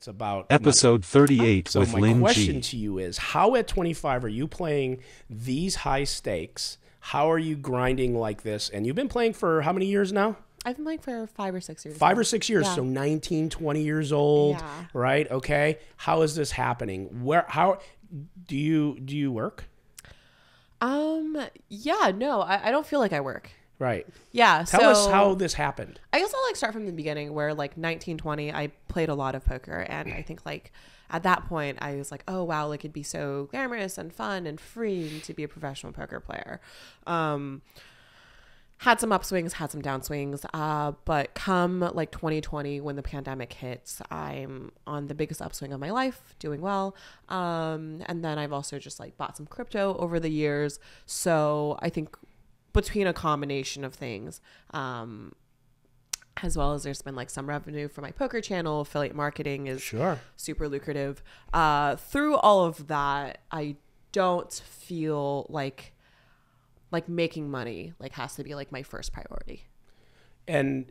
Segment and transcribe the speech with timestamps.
[0.00, 3.68] It's about Episode 38 So with my Lynne question Ji to you is: How at
[3.68, 6.78] 25 are you playing these high stakes?
[7.00, 8.70] How are you grinding like this?
[8.70, 10.38] And you've been playing for how many years now?
[10.64, 11.98] I've been playing for five or six years.
[11.98, 12.22] Five now.
[12.22, 12.64] or six years.
[12.64, 12.76] Yeah.
[12.76, 14.84] So 19, 20 years old, Yeah.
[14.94, 15.30] right?
[15.30, 15.78] Okay.
[15.98, 17.22] How is this happening?
[17.22, 17.44] Where?
[17.46, 17.80] How
[18.46, 19.66] do you do you work?
[20.80, 21.36] Um.
[21.68, 22.10] Yeah.
[22.16, 23.50] No, I, I don't feel like I work.
[23.80, 24.06] Right.
[24.30, 24.64] Yeah.
[24.66, 26.00] Tell so us how this happened.
[26.12, 29.34] I guess I'll like start from the beginning where like 1920 I played a lot
[29.34, 30.72] of poker and I think like
[31.08, 34.46] at that point I was like oh wow like it'd be so glamorous and fun
[34.46, 36.60] and free to be a professional poker player.
[37.06, 37.62] Um
[38.80, 40.42] had some upswings, had some downswings.
[40.54, 45.80] Uh, but come like 2020, when the pandemic hits, I'm on the biggest upswing of
[45.80, 46.96] my life, doing well.
[47.28, 50.78] Um, and then I've also just like bought some crypto over the years.
[51.04, 52.16] So I think
[52.72, 55.34] between a combination of things, um,
[56.42, 59.82] as well as there's been like some revenue for my poker channel, affiliate marketing is
[59.82, 60.18] Sure.
[60.36, 61.22] super lucrative.
[61.52, 63.76] Uh, through all of that, I
[64.12, 65.92] don't feel like
[66.92, 69.64] like making money like has to be like my first priority.
[70.48, 70.90] And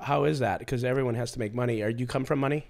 [0.00, 0.58] how is that?
[0.60, 1.82] Because everyone has to make money.
[1.82, 2.68] Are you come from money?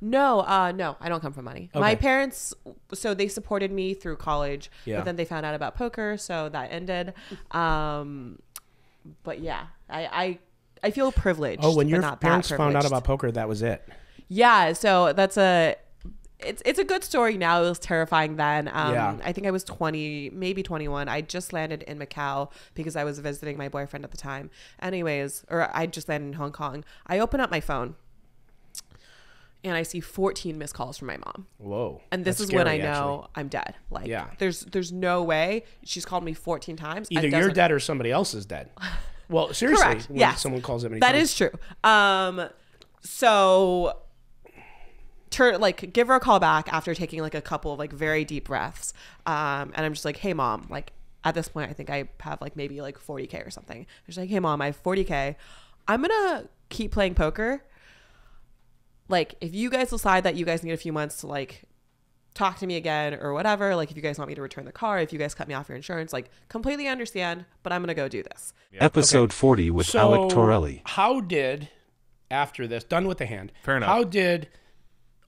[0.00, 1.70] No, uh, no, I don't come from money.
[1.74, 2.54] My parents,
[2.92, 4.96] so they supported me through college, Yeah.
[4.98, 7.12] but then they found out about poker, so that ended.
[7.50, 8.38] Um,
[9.22, 10.38] but yeah, I, I,
[10.84, 11.60] I feel privileged.
[11.64, 13.88] Oh, when your parents found out about poker, that was it.
[14.28, 15.76] Yeah, so that's a
[16.38, 17.62] it's it's a good story now.
[17.62, 18.68] It was terrifying then.
[18.68, 19.16] Um, Yeah.
[19.24, 21.08] I think I was 20, maybe 21.
[21.08, 24.50] I just landed in Macau because I was visiting my boyfriend at the time.
[24.80, 26.84] Anyways, or I just landed in Hong Kong.
[27.06, 27.94] I open up my phone
[29.62, 31.46] and I see 14 missed calls from my mom.
[31.58, 32.02] Whoa.
[32.12, 33.40] And this is when I know actually.
[33.40, 33.74] I'm dead.
[33.90, 34.26] Like Yeah.
[34.38, 37.08] there's there's no way she's called me 14 times.
[37.10, 38.68] It Either you're dead or somebody else is dead.
[39.28, 40.08] Well, seriously, Correct.
[40.10, 40.40] when Yes.
[40.42, 41.50] someone calls it many That is true.
[41.82, 42.48] Um,
[43.00, 43.98] so,
[45.30, 48.24] tur like, give her a call back after taking like a couple of like very
[48.24, 48.92] deep breaths.
[49.26, 50.92] Um, and I'm just like, hey, mom, like
[51.24, 53.86] at this point, I think I have like maybe like 40k or something.
[54.06, 55.36] She's like, hey, mom, I have 40k.
[55.88, 57.64] I'm gonna keep playing poker.
[59.08, 61.62] Like, if you guys decide that you guys need a few months to like
[62.34, 64.72] talk to me again or whatever, like if you guys want me to return the
[64.72, 67.94] car, if you guys cut me off your insurance, like completely understand, but I'm gonna
[67.94, 68.52] go do this.
[68.74, 70.82] Episode 40 with so, Alec Torelli.
[70.84, 71.68] How did
[72.30, 73.52] after this done with the hand?
[73.62, 73.88] Fair enough.
[73.88, 74.48] How did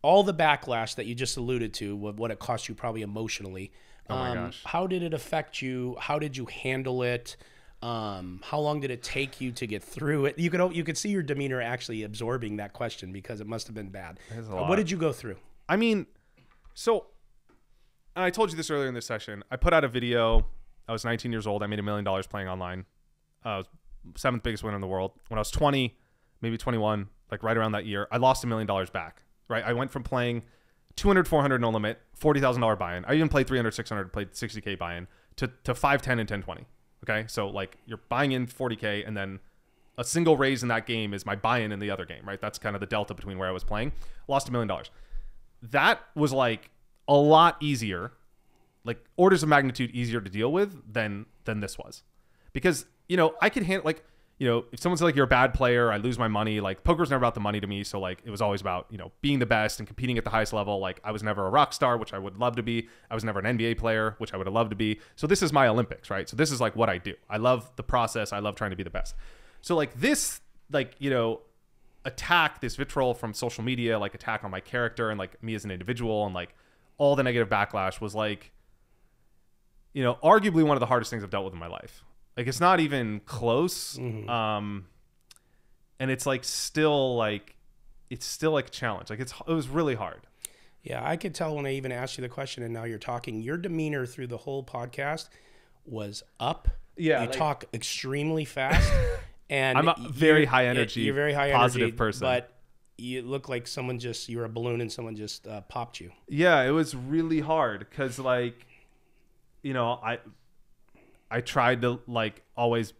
[0.02, 3.72] all the backlash that you just alluded to, what what it cost you probably emotionally?
[4.10, 4.62] Oh my um, gosh.
[4.64, 5.96] How did it affect you?
[6.00, 7.36] How did you handle it?
[7.82, 10.38] Um, how long did it take you to get through it?
[10.38, 13.74] You could you could see your demeanor actually absorbing that question because it must have
[13.74, 14.18] been bad.
[14.30, 14.68] There's a lot.
[14.68, 15.36] What did you go through?
[15.68, 16.06] I mean,
[16.76, 17.06] so
[18.14, 19.42] and I told you this earlier in this session.
[19.50, 20.46] I put out a video.
[20.88, 21.62] I was 19 years old.
[21.62, 22.84] I made a million dollars playing online.
[23.44, 23.62] Uh,
[24.16, 25.12] seventh biggest winner in the world.
[25.28, 25.96] When I was 20,
[26.40, 29.22] maybe 21, like right around that year, I lost a million dollars back.
[29.48, 30.42] Right, I went from playing
[30.96, 33.04] 200, 400 no limit, forty thousand dollar buy-in.
[33.04, 35.06] I even played 300, 600, played 60k buy-in
[35.36, 36.66] to to 510 and 1020.
[37.04, 39.38] Okay, so like you're buying in 40k and then
[39.98, 42.40] a single raise in that game is my buy-in in the other game, right?
[42.40, 43.92] That's kind of the delta between where I was playing.
[44.26, 44.90] Lost a million dollars.
[45.70, 46.70] That was like
[47.08, 48.12] a lot easier,
[48.84, 52.02] like orders of magnitude easier to deal with than than this was,
[52.52, 54.04] because you know I could handle like
[54.38, 56.60] you know if someone's like you're a bad player, I lose my money.
[56.60, 58.98] Like poker's never about the money to me, so like it was always about you
[58.98, 60.78] know being the best and competing at the highest level.
[60.78, 62.88] Like I was never a rock star, which I would love to be.
[63.10, 65.00] I was never an NBA player, which I would have loved to be.
[65.16, 66.28] So this is my Olympics, right?
[66.28, 67.14] So this is like what I do.
[67.30, 68.32] I love the process.
[68.32, 69.14] I love trying to be the best.
[69.62, 70.40] So like this,
[70.70, 71.40] like you know,
[72.06, 75.64] attack, this vitriol from social media, like attack on my character and like me as
[75.64, 76.54] an individual, and like
[76.98, 78.52] all the negative backlash was like,
[79.92, 82.02] you know, arguably one of the hardest things I've dealt with in my life.
[82.36, 83.98] Like it's not even close.
[83.98, 84.86] Um,
[85.98, 87.56] and it's like still like
[88.10, 89.10] it's still like a challenge.
[89.10, 90.20] Like it's it was really hard.
[90.82, 93.42] Yeah, I could tell when I even asked you the question and now you're talking.
[93.42, 95.28] Your demeanor through the whole podcast
[95.84, 96.68] was up.
[96.96, 98.90] Yeah, you like- talk extremely fast,
[99.50, 102.26] and I'm a very high energy, You're very high positive energy, person.
[102.26, 102.52] but
[102.98, 106.10] you look like someone just you're a balloon and someone just uh, popped you.
[106.28, 108.66] Yeah, it was really hard because like,
[109.62, 110.18] you know, I
[111.30, 112.92] I tried to like always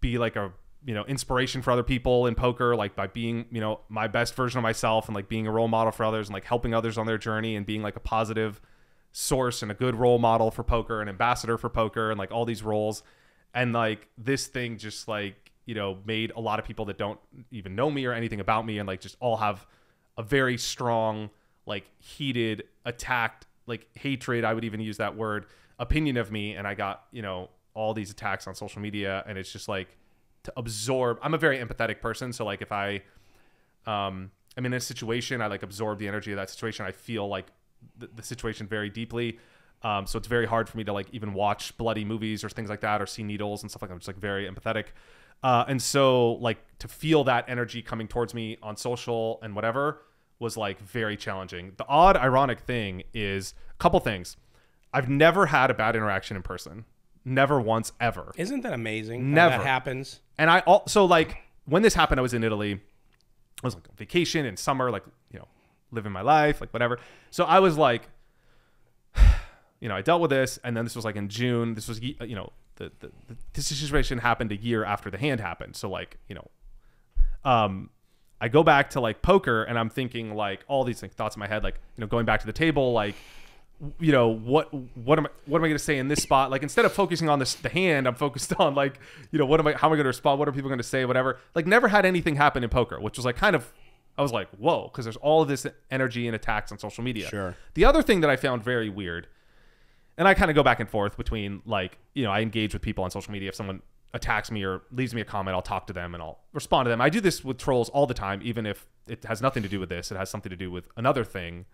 [0.00, 0.52] be like a
[0.84, 4.34] you know inspiration for other people in poker, like by being you know my best
[4.34, 6.96] version of myself and like being a role model for others and like helping others
[6.96, 8.60] on their journey and being like a positive
[9.12, 12.44] source and a good role model for poker and ambassador for poker and like all
[12.44, 13.02] these roles
[13.54, 17.20] and like this thing just like you know made a lot of people that don't
[17.50, 19.66] even know me or anything about me and like just all have
[20.16, 21.28] a very strong
[21.66, 25.46] like heated attacked like hatred i would even use that word
[25.78, 29.36] opinion of me and i got you know all these attacks on social media and
[29.36, 29.88] it's just like
[30.42, 33.02] to absorb i'm a very empathetic person so like if i
[33.86, 36.86] um I'm in a situation, I like absorb the energy of that situation.
[36.86, 37.46] I feel like
[37.98, 39.38] the, the situation very deeply.
[39.82, 42.70] Um, so it's very hard for me to like even watch bloody movies or things
[42.70, 43.94] like that or see needles and stuff like that.
[43.94, 44.86] I'm just like very empathetic.
[45.42, 50.02] Uh, and so like to feel that energy coming towards me on social and whatever
[50.38, 51.72] was like very challenging.
[51.76, 54.36] The odd ironic thing is a couple things.
[54.92, 56.84] I've never had a bad interaction in person.
[57.24, 58.32] Never once ever.
[58.36, 59.34] Isn't that amazing?
[59.34, 59.58] Never.
[59.58, 60.20] that happens.
[60.38, 62.74] And I also like when this happened, I was in Italy.
[62.74, 65.48] I was like on vacation in summer, like you know,
[65.90, 66.98] living my life, like whatever.
[67.30, 68.08] So I was like,
[69.80, 71.74] you know, I dealt with this, and then this was like in June.
[71.74, 75.40] This was you know, the the, the this situation happened a year after the hand
[75.40, 75.76] happened.
[75.76, 76.48] So like you know,
[77.44, 77.90] um,
[78.40, 81.40] I go back to like poker, and I'm thinking like all these like, thoughts in
[81.40, 83.14] my head, like you know, going back to the table, like
[84.00, 86.50] you know what what am I what am I going to say in this spot?
[86.50, 88.98] Like instead of focusing on this the hand, I'm focused on like
[89.30, 90.38] you know what am I how am I going to respond?
[90.38, 91.04] What are people going to say?
[91.04, 91.38] Whatever.
[91.54, 93.72] Like never had anything happen in poker, which was like kind of
[94.16, 97.28] I was like whoa because there's all of this energy and attacks on social media.
[97.28, 97.54] Sure.
[97.74, 99.26] The other thing that I found very weird,
[100.18, 102.82] and I kind of go back and forth between like you know I engage with
[102.82, 103.48] people on social media.
[103.48, 103.82] If someone
[104.14, 106.90] attacks me or leaves me a comment i'll talk to them and i'll respond to
[106.90, 107.00] them.
[107.02, 109.78] I do this with trolls all the time even if it has nothing to do
[109.78, 110.10] with this.
[110.10, 111.66] It has something to do with another thing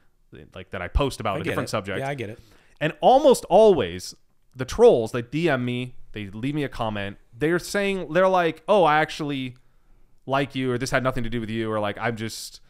[0.54, 1.70] like that i post about I a different it.
[1.70, 1.98] subject.
[2.00, 2.40] Yeah, I get it.
[2.80, 4.14] and almost always
[4.56, 7.16] the trolls they dm me they leave me a comment.
[7.38, 9.56] They're saying they're like oh i actually
[10.26, 12.60] like you or this had nothing to do with you or like i'm just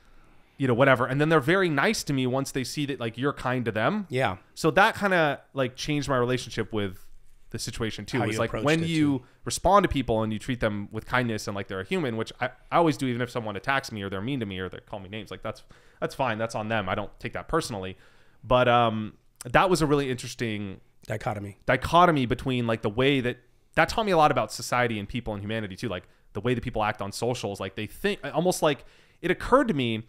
[0.59, 3.17] you know whatever and then they're very nice to me once they see that like
[3.19, 4.37] you're kind to them Yeah.
[4.55, 7.05] so that kind of like changed my relationship with
[7.51, 8.17] the situation too.
[8.19, 9.25] How It's like when it, you too.
[9.45, 12.33] respond to people and you treat them with kindness and like they're a human, which
[12.41, 14.71] I, I always do, even if someone attacks me or they're mean to me or
[14.71, 15.31] they call me names.
[15.31, 15.63] Like that's
[16.01, 16.39] that's fine.
[16.39, 16.89] That's on them.
[16.89, 17.99] I don't take that personally.
[18.43, 21.59] But um, that was a really interesting Dichotomy.
[21.67, 23.37] dichotomy between like the way that
[23.75, 25.91] that taught me a lot about society and people and humanity too.
[25.91, 27.61] Like the way that people act on socials.
[27.61, 28.87] Like they think almost like
[29.21, 30.07] it occurred to me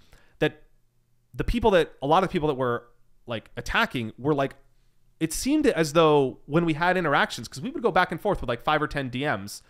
[1.33, 2.85] the people that a lot of people that were
[3.25, 4.56] like attacking were like
[5.19, 8.41] it seemed as though when we had interactions because we would go back and forth
[8.41, 9.62] with like five or ten DMs.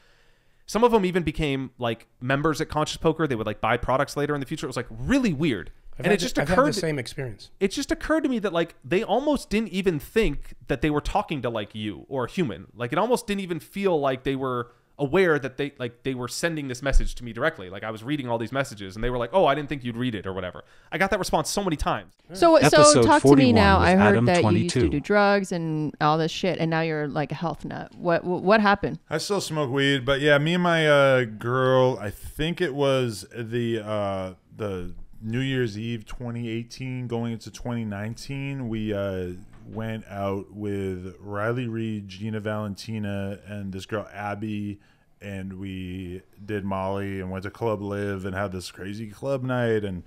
[0.65, 3.27] Some of them even became like members at Conscious Poker.
[3.27, 4.65] They would like buy products later in the future.
[4.65, 5.71] It was like really weird.
[5.99, 7.51] I've and it just the, occurred the same experience.
[7.59, 11.01] it just occurred to me that like they almost didn't even think that they were
[11.01, 12.67] talking to like you or a human.
[12.73, 14.71] Like it almost didn't even feel like they were
[15.03, 17.69] aware that they like they were sending this message to me directly.
[17.69, 19.83] Like I was reading all these messages and they were like, "Oh, I didn't think
[19.83, 20.63] you'd read it" or whatever.
[20.91, 22.13] I got that response so many times.
[22.33, 23.79] So, so talk to me now.
[23.79, 26.81] I heard Adam that you used to do drugs and all this shit, and now
[26.81, 27.93] you're like a health nut.
[27.95, 28.99] What what, what happened?
[29.09, 33.25] I still smoke weed, but yeah, me and my uh, girl, I think it was
[33.35, 39.29] the uh, the New Year's Eve 2018 going into 2019, we uh,
[39.65, 44.79] went out with Riley Reid, Gina Valentina, and this girl Abby,
[45.23, 49.83] and we did Molly and went to Club Live and had this crazy club night
[49.83, 50.03] and.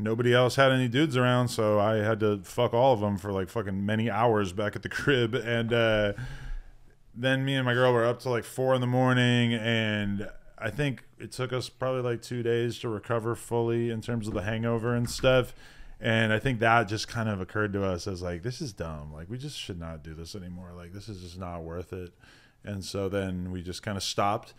[0.00, 3.32] Nobody else had any dudes around, so I had to fuck all of them for
[3.32, 5.34] like fucking many hours back at the crib.
[5.34, 6.12] And uh,
[7.18, 10.70] then me and my girl were up till like four in the morning and i
[10.70, 14.42] think it took us probably like two days to recover fully in terms of the
[14.42, 15.52] hangover and stuff
[16.00, 19.12] and i think that just kind of occurred to us as like this is dumb
[19.12, 22.12] like we just should not do this anymore like this is just not worth it
[22.64, 24.54] and so then we just kind of stopped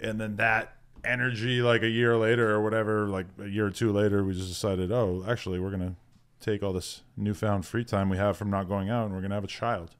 [0.00, 3.92] and then that energy like a year later or whatever like a year or two
[3.92, 5.94] later we just decided oh actually we're gonna
[6.40, 9.34] take all this newfound free time we have from not going out and we're gonna
[9.34, 9.90] have a child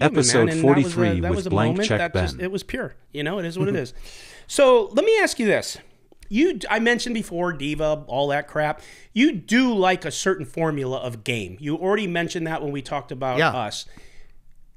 [0.00, 2.14] Episode man, and that was a- 43 that with was a Blank moment Check that
[2.14, 2.44] just- Ben.
[2.44, 2.96] it was pure.
[3.12, 3.82] You know, it is what it mm-hmm.
[3.82, 3.94] is.
[4.48, 5.78] So let me ask you this:
[6.28, 8.82] you, I mentioned before, diva, all that crap.
[9.12, 11.56] You do like a certain formula of game.
[11.60, 13.50] You already mentioned that when we talked about Yeah.
[13.50, 13.86] us.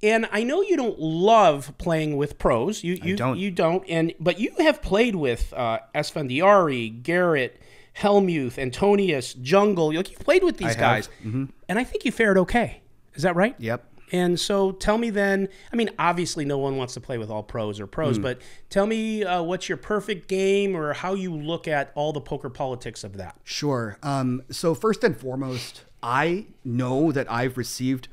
[0.03, 2.83] And I know you don't love playing with pros.
[2.83, 3.37] You you don't.
[3.37, 3.83] you don't.
[3.89, 7.59] And but you have played with uh, Esfandiari, Garrett,
[7.93, 9.93] Helmuth, Antonius, Jungle.
[9.93, 10.77] Like you've played with these have.
[10.77, 12.81] guys, and I think you fared okay.
[13.15, 13.55] Is that right?
[13.57, 13.83] Yep.
[14.11, 17.43] And so tell me then, I mean, obviously no one wants to play with all
[17.43, 21.67] pros or pros, but tell me uh, what's your perfect game or how you look
[21.67, 23.35] at all the poker politics of that.
[23.43, 23.97] Sure.
[24.03, 28.07] Um, so first and foremost, I know that I've received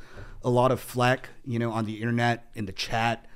[0.44, 3.26] a lot of flack, you know, on the internet, in the chat,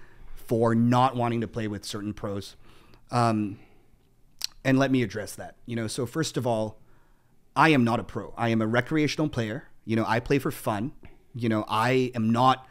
[0.47, 2.55] for not wanting to play with certain pros.
[3.11, 3.59] Um,
[4.65, 5.57] and let me address that.
[5.67, 6.79] You know, so first of all,
[7.57, 8.35] I am not a pro.
[8.37, 9.65] I am a recreational player.
[9.85, 10.93] You know, I play for fun.
[11.35, 12.69] You know, I am not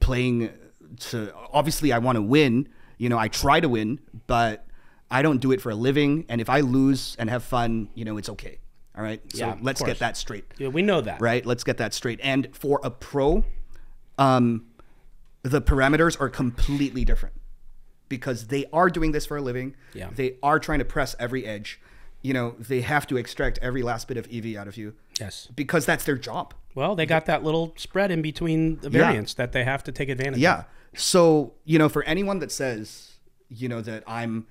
[0.00, 0.50] playing
[0.98, 2.68] to obviously I want to win.
[2.98, 4.66] You know, I try to win, but
[5.10, 6.24] I don't do it for a living.
[6.28, 8.58] And if I lose and have fun, you know, it's okay.
[8.96, 9.20] All right.
[9.32, 10.44] So Yeah, let's get that straight.
[10.58, 11.20] Yeah, we know that.
[11.20, 11.44] Right.
[11.44, 12.18] Let's get that straight.
[12.22, 13.44] And for a pro,
[14.18, 14.66] um,
[15.42, 17.34] the parameters are completely different
[18.08, 19.74] because they are doing this for a living.
[19.92, 20.08] Yeah.
[20.14, 21.80] They are trying to press every edge.
[22.22, 25.46] you know, they have to extract every last bit of EV out of you Yes.
[25.54, 26.54] because that's their job.
[26.74, 29.22] Well, they got that little spread in between the Yeah.
[29.36, 30.52] that they have to take advantage Yeah.
[30.60, 30.64] of.
[30.94, 30.98] Yeah.
[30.98, 33.12] So, you know, for anyone that says,
[33.48, 34.46] you know, that I'm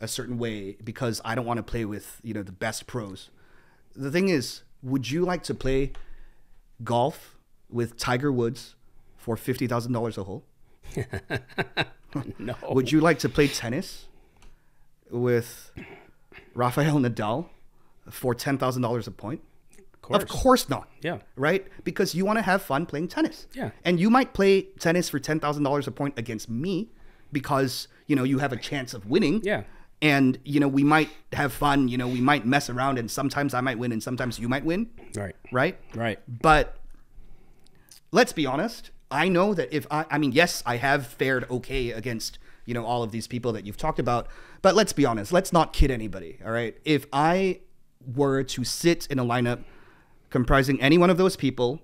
[0.00, 3.28] a certain way because I don't want to play with, you know, the best pros.
[4.00, 5.92] The thing is, would you like to play
[6.82, 7.36] golf
[7.68, 8.74] with Tiger Woods
[9.16, 10.44] for $50,000 a hole?
[12.40, 12.56] No.
[12.68, 14.06] Would you like to play tennis
[15.12, 15.70] with
[16.54, 17.46] Rafael Nadal
[18.10, 19.42] for $10,000 a point?
[20.10, 20.22] course.
[20.22, 20.88] Of course not.
[21.02, 21.18] Yeah.
[21.36, 21.66] Right?
[21.84, 23.46] Because you want to have fun playing tennis.
[23.54, 23.70] Yeah.
[23.84, 26.90] And you might play tennis for $10,000 a point against me
[27.32, 29.40] because, you know, you have a chance of winning.
[29.44, 29.62] Yeah.
[30.02, 33.52] And, you know, we might have fun, you know, we might mess around and sometimes
[33.52, 34.88] I might win and sometimes you might win.
[35.14, 35.36] Right.
[35.52, 35.78] Right?
[35.94, 36.18] Right.
[36.26, 36.76] But
[38.10, 38.90] let's be honest.
[39.10, 42.86] I know that if I, I mean, yes, I have fared okay against, you know,
[42.86, 44.28] all of these people that you've talked about.
[44.62, 45.32] But let's be honest.
[45.32, 46.38] Let's not kid anybody.
[46.44, 46.78] All right.
[46.84, 47.60] If I
[48.14, 49.64] were to sit in a lineup
[50.30, 51.82] comprising any one of those people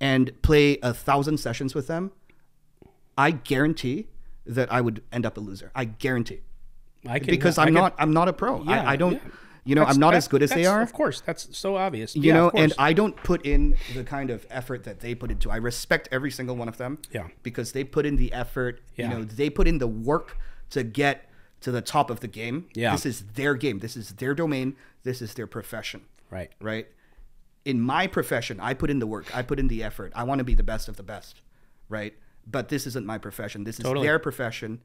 [0.00, 2.10] and play a thousand sessions with them,
[3.16, 4.08] I guarantee
[4.46, 5.70] that I would end up a loser.
[5.74, 6.40] I guarantee
[7.06, 7.94] I can because I I'm can- not.
[7.98, 8.62] I'm not a pro.
[8.64, 9.14] Yeah, I, I don't.
[9.14, 9.20] yeah.
[9.62, 12.16] You know, That's- I'm not as good as they are Of course, that's so obvious.
[12.16, 15.30] you Yeah, know and i don't put in the kind of effort that they put
[15.30, 17.28] into i respect every single one of them Yeah.
[17.42, 19.10] because they put in the effort Yeah.
[19.10, 20.38] you know they put in the work
[20.70, 21.28] to get
[21.60, 22.92] to the top of the game Yeah.
[22.92, 26.50] this is their game this is their domain this is their profession right.
[26.58, 26.88] right
[27.66, 30.38] in my profession i put in the work i put in the effort i want
[30.38, 31.42] to be the best of the best
[31.90, 32.14] right
[32.46, 34.06] but this isn't my profession this is Totally.
[34.06, 34.80] their profession